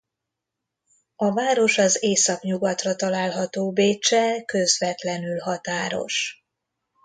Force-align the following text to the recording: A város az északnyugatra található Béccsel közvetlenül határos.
A 1.15 1.33
város 1.33 1.77
az 1.77 2.03
északnyugatra 2.03 2.95
található 2.95 3.71
Béccsel 3.71 4.43
közvetlenül 4.45 5.39
határos. 5.39 6.43